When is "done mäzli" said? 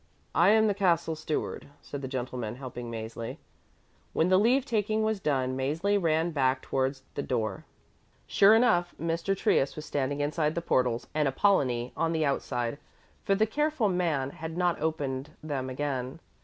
5.19-6.01